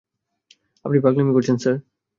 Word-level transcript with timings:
আপনি 0.85 0.97
পাগলামি 0.99 1.31
করছেন, 1.33 1.55
স্যার! 1.57 1.75